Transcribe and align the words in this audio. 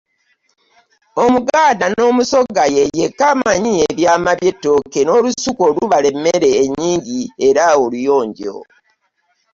Omuganda 1.23 1.85
n'Omusoga 1.89 2.63
ye 2.75 2.83
yekka 2.99 3.25
amanyi 3.33 3.71
ebyama 3.89 4.31
by'ettooke 4.39 4.99
n'olusuku 5.03 5.61
olubala 5.69 6.07
emmere 6.13 6.49
ennyingi 6.63 7.21
era 7.47 7.63
oluyonjo. 7.83 8.55